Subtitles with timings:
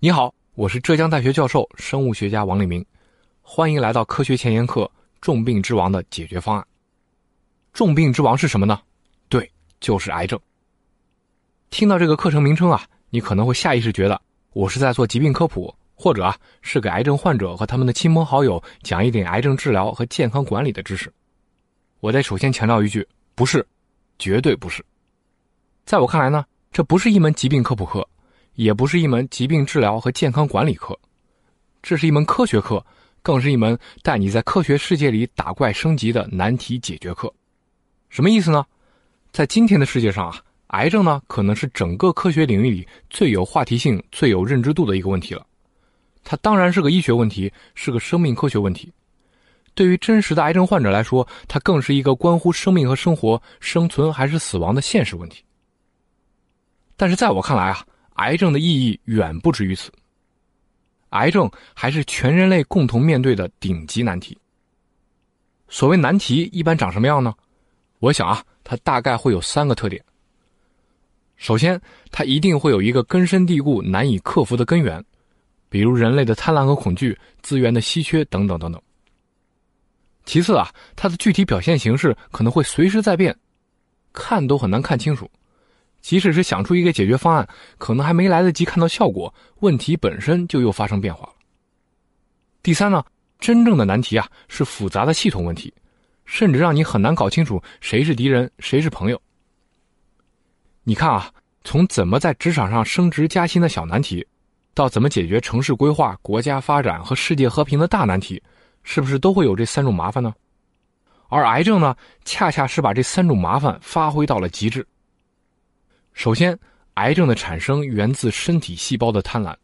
[0.00, 2.86] 你好，我是浙江大学教授、生物学家王立明，
[3.42, 4.82] 欢迎来到科学前沿课
[5.20, 6.62] 《重病之王的解决方案》。
[7.72, 8.80] 重病之王是什么呢？
[9.28, 9.50] 对，
[9.80, 10.38] 就是癌症。
[11.70, 14.22] 听到这个课程名称啊，你可能会下意识觉得
[14.52, 21.12] 我是在做疾病科普，或者啊是给癌症患者和他们的亲朋好友讲一点癌症治疗和健康管理的知识。
[21.98, 23.04] 我得首先强调一句，
[23.34, 23.66] 不是，
[24.16, 24.80] 绝对不是。
[25.84, 28.08] 在我看来呢，这不是一门疾病科普课。
[28.58, 30.98] 也不是一门疾病治疗和健康管理课，
[31.80, 32.84] 这是一门科学课，
[33.22, 37.32] 更是一门带你在科学世界里打怪升级的难题解决课。
[38.08, 38.66] 什么意思呢？
[39.30, 45.46] 在今天的世界上啊，癌症呢可能是整个科学领域里最有话题性、最有认知度的一个问题了。
[46.24, 48.92] 它当然是个医学问题，是个生命科学问题。
[49.72, 55.44] 对于真实的癌症患者来说，它更是一个关乎生命和生活、生存还是死亡的现实问题。
[56.96, 57.86] 但是在我看来啊。
[58.18, 59.90] 癌症的意义远不止于此。
[61.10, 64.36] 癌症还是全人类共同面对的顶级难题。
[65.68, 67.34] 所谓难题一般长什么样呢？
[67.98, 70.02] 我想啊，它大概会有三个特点。
[71.36, 75.02] 首先，它一定会有一个根深蒂固、难以克服的根源，
[75.68, 78.80] 比如人类的贪婪和恐惧、资源的稀缺等等等等。
[80.24, 83.34] 其次啊，它的具体表现形式可能会随时在变，
[84.12, 85.30] 看都很难看清楚。
[86.00, 87.46] 即使是想出一个解决方案，
[87.76, 91.32] 可能还没来得及看到效果，问题本身就又发生变化了。
[92.62, 93.04] 第三呢，
[93.38, 95.72] 真正的难题啊是复杂的系统问题，
[96.24, 99.20] 甚至让你很难搞清楚谁是敌人，谁是朋友。
[100.84, 101.30] 你看啊，
[101.64, 104.26] 从怎么在职场上升职加薪的小难题，
[104.74, 108.42] 到怎么解决城市规划、国家发展和世界和平的大难题，
[108.82, 110.32] 是不是都会有这三种麻烦呢？
[111.28, 114.86] 而癌症呢，恰恰是把这三种麻烦发挥到了极致。
[116.18, 116.58] 首先，
[116.94, 119.54] 癌症的产生源自身体细胞的贪婪。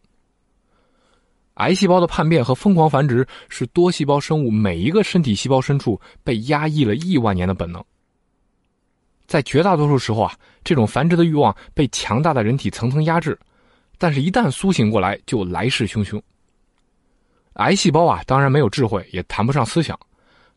[1.55, 7.85] 癌细胞的叛变和疯狂繁殖是多细胞生物每一个身体细胞深处被压抑了亿万年的本能。
[9.27, 13.37] 在绝大多数时候啊，这种繁殖的欲望被强大的人体层层压制，
[13.99, 16.23] 但是，一旦苏醒过来，就来势汹汹。
[17.55, 19.99] 癌细胞啊，当然没有智慧，也谈不上思想，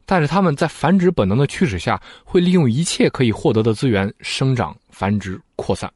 [0.05, 4.77] 但是他们在繁殖本能的驱使下，会利用一切可以获得的资源生长。
[4.97, 5.93] 繁殖扩散。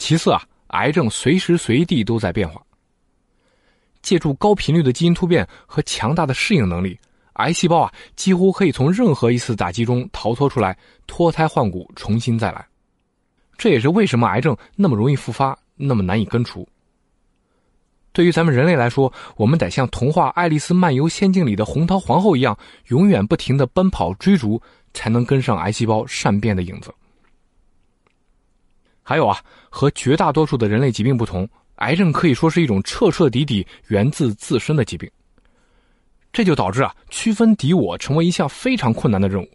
[0.00, 2.60] 其次啊，癌症随时随地都在变化。
[4.00, 6.98] 借助高频率的基因突变和强大的适应能力，
[7.34, 12.66] 癌细胞啊几乎可以从任何一次打击中逃脱出来，脱胎换骨，重新再来。
[13.58, 16.66] 这也是为什么癌症那么容易复发，那么难以根除。
[18.12, 24.60] 对于咱们人类来说，我们得像童话《爱丽丝漫游仙境》里的红桃皇后一样，永远不停的奔跑追逐，
[24.94, 26.90] 才能跟上癌细胞善变的影子。
[29.10, 31.44] 还有啊，和绝大多数的人类疾病不同，
[31.78, 35.10] 癌症可以说是一种彻彻底底源自自身的疾病。
[36.32, 39.48] 这就导致啊，区分敌我成为一项非常困难的任务。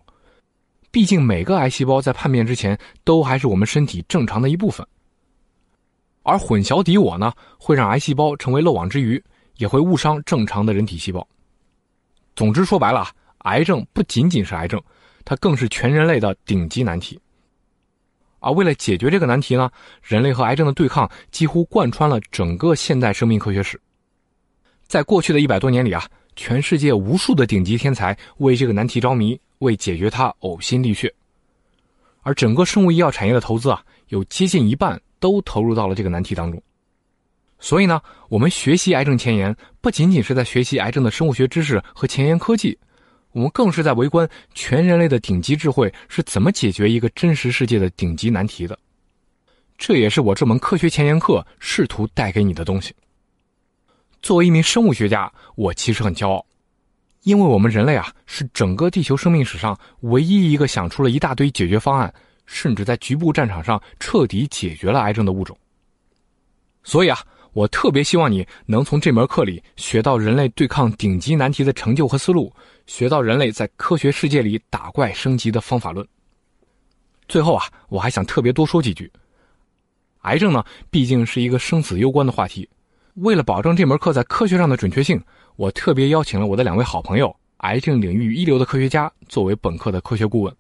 [0.92, 4.86] 毕竟每个癌细胞在叛变之前都还是我们身体正常的一部分，
[6.24, 9.24] 而混淆敌我呢，会让癌细胞成为漏网之鱼，
[9.56, 11.26] 也会误伤正常的人体细胞。
[12.36, 13.08] 总之说白了，
[13.46, 14.84] 癌症不仅仅是癌症，
[15.24, 17.18] 它更是全人类的顶级难题。
[18.46, 19.72] 而为了解决这个难题呢，
[20.04, 23.82] 人类和癌症的对抗几乎贯穿了整个现代生命科学史。
[24.86, 31.12] 在过去的一百多年里啊，全世界无数的顶级天才为这个难题着迷，为解决它呕心沥血。
[32.22, 36.62] 而整个生物医药产业的投资啊，有接近一半都投入到了这个难题当中。
[37.58, 42.78] 所以呢，我们学习癌症前沿，不仅仅是在学习癌症的生物学知识和前沿科技。
[43.36, 48.80] 我们更是在围观全人类的顶级智慧是怎么解决一个真实世界的顶级难题的，
[49.78, 52.96] 这也是我这门科学前沿课试图带给你的东西。
[54.22, 56.46] 作为一名生物学家，我其实很骄傲，
[57.24, 62.14] 因为我们人类啊是整个地球生命史上唯一一个想出了一大堆解决方案，
[62.46, 65.58] 甚至在局部战场上彻底解决了癌症的物种。
[66.86, 67.20] 所以啊，
[67.56, 72.52] 我特别希望你能从这门课里学到人类对抗顶级难题的成就和思路。
[72.86, 76.06] 学到人类在科学世界里打怪升级的方法论。
[77.30, 79.10] 最后啊，我还想特别多说几句。
[80.24, 80.62] 癌症呢，
[80.92, 82.68] 毕竟是一个生死攸关的话题。
[83.16, 85.20] 为了保证这门课在科学上的准确性，
[85.56, 90.54] 我特别邀请了我的两位好朋友，癌症领域一流的科学家，作为本课的科学顾问。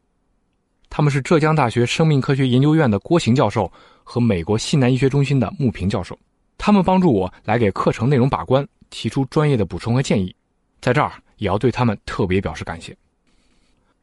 [0.90, 3.70] 他们是浙江大学生命科学研究院的郭行教授
[4.02, 6.18] 和美国西南医学中心的穆平教授。
[6.58, 10.36] 他们帮助我来给课程内容把关，提出专业的补充和建议。
[10.82, 11.12] 在这儿。
[11.38, 12.96] 也要对他们特别表示感谢。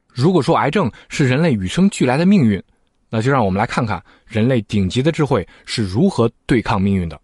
[0.06, 2.62] 如果说癌症是人类与生俱来的命运，
[3.08, 7.18] 那就让我们来看看人类顶级的智慧是如何对抗命运的。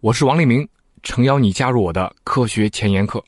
[0.00, 0.68] 我是王立明，
[1.04, 3.24] 诚邀你加入我的科学前沿课。